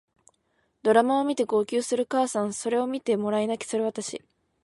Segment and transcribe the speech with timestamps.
[0.81, 4.19] ドラマを見て号泣するお母さんそれを見てもらい泣きする私